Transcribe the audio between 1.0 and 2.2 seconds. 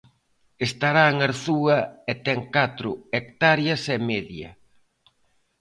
en Arzúa e